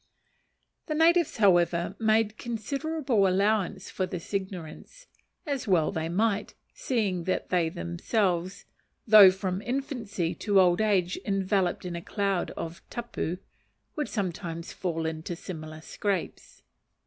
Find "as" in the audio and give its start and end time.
5.45-5.67